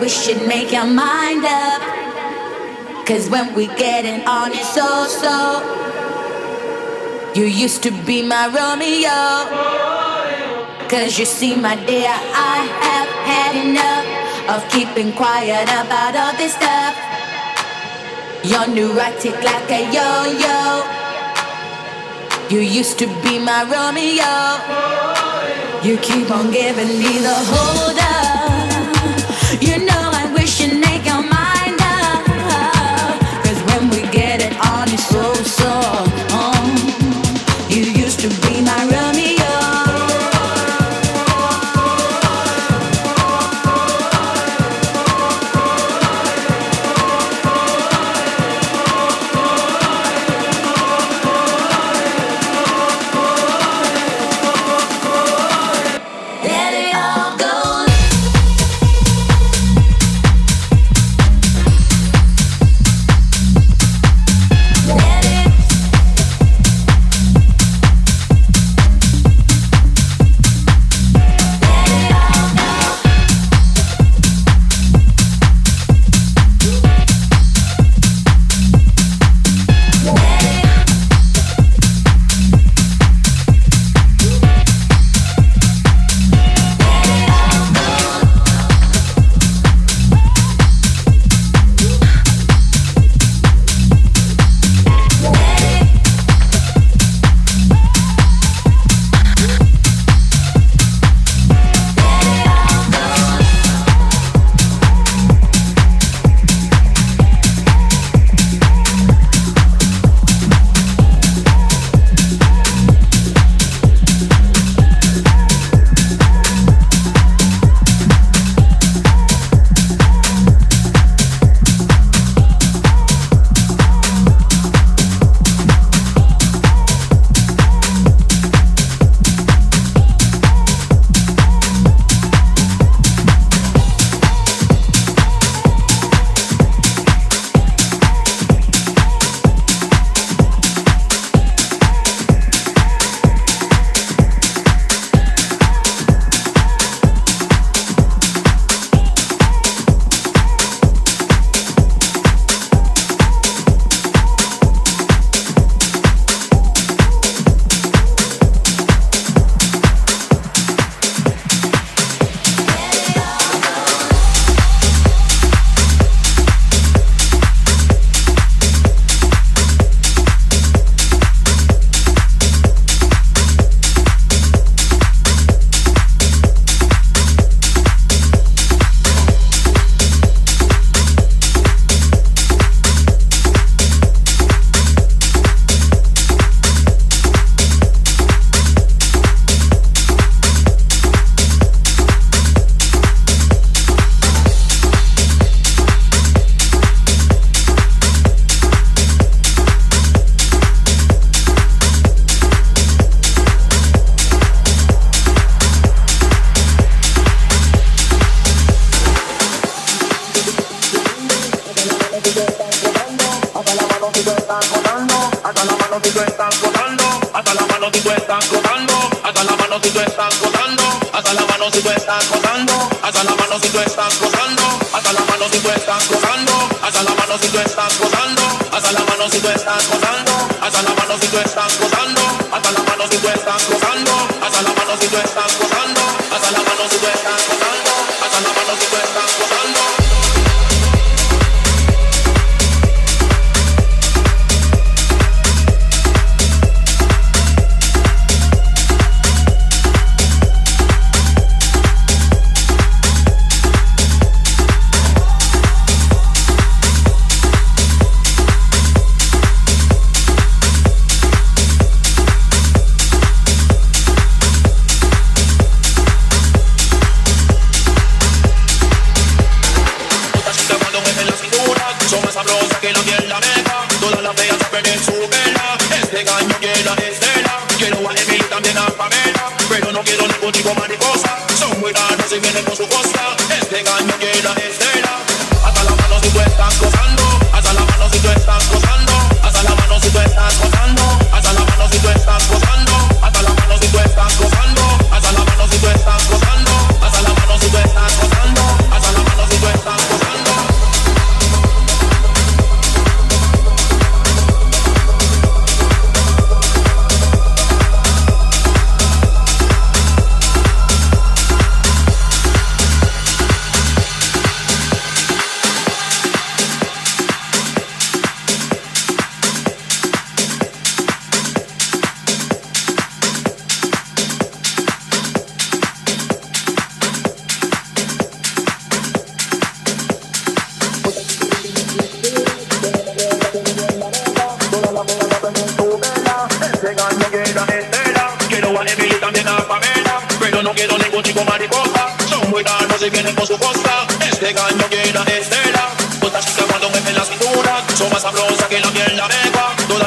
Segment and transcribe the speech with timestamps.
[0.00, 1.82] we should make our mind up.
[3.06, 5.62] Cause when we getting on it's so so.
[7.34, 9.18] You used to be my Romeo.
[10.88, 14.06] Cause you see, my dear, I have had enough
[14.54, 16.96] of keeping quiet about all this stuff.
[18.44, 20.08] You're neurotic like a yo
[20.44, 20.98] yo.
[22.50, 24.34] You used to be my Romeo.
[25.82, 27.87] You keep on giving me the whole.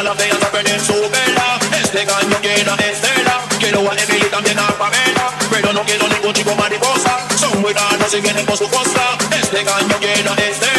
[0.04, 1.60] la fea no perder su vela.
[1.82, 3.42] Este caño llena de estela.
[3.60, 5.38] Quiero a Emily también a Pamela.
[5.50, 7.28] Pero no quiero ningún chico mariposa.
[7.38, 9.18] Son muy raros y vienen por su costa.
[9.42, 10.71] Este caño llena de estela.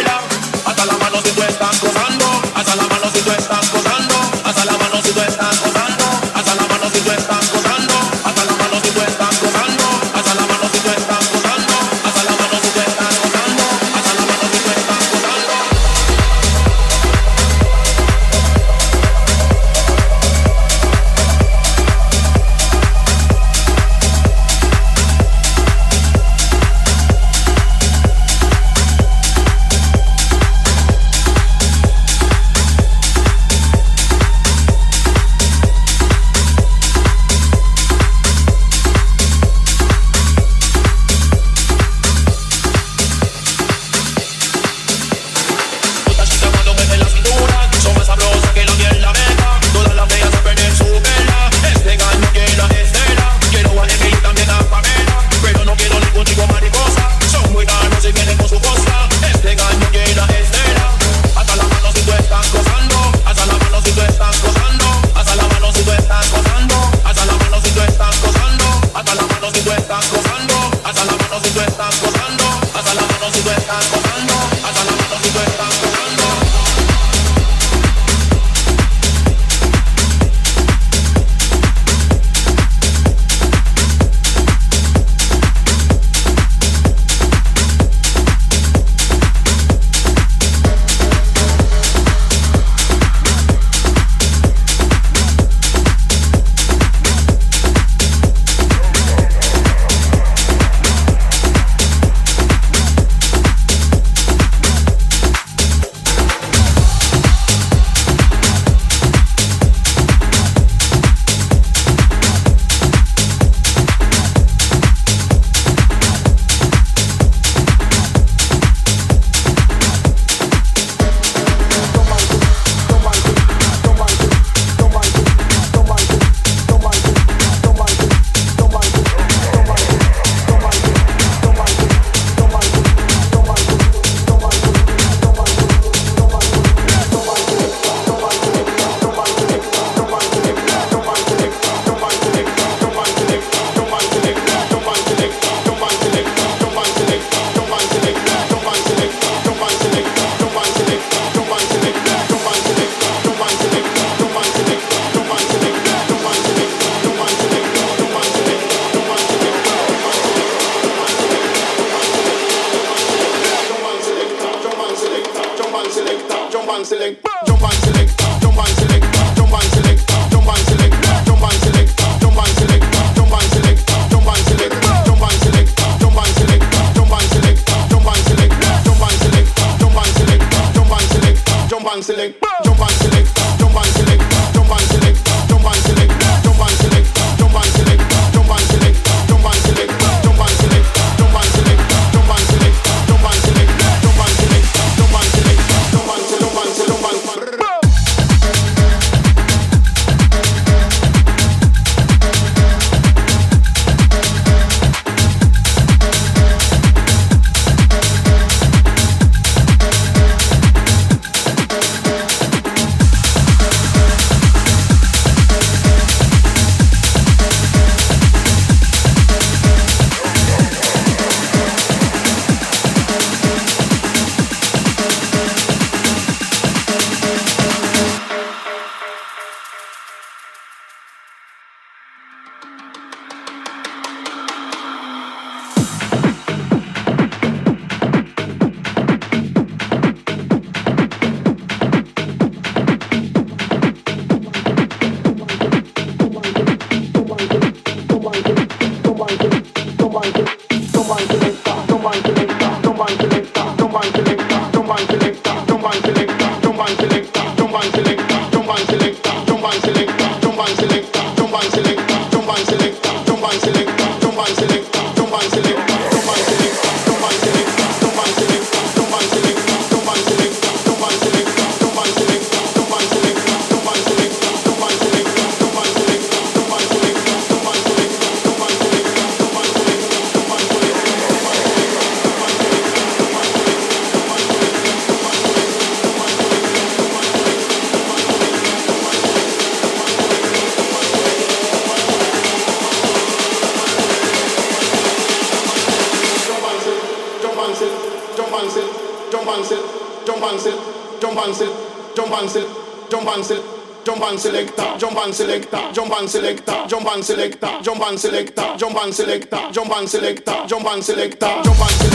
[306.22, 310.86] and selector, jump and selector, jump and selector, jump and selector, jump and selector, jump
[310.86, 312.11] and selector, jump and selector.